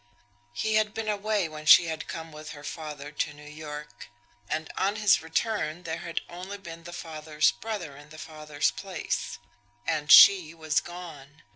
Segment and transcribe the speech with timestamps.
[0.51, 4.09] He had been away when she had come with her father to New York;
[4.49, 9.37] and on his return there had only been the father's brother in the father's place
[9.85, 11.43] and she was gone.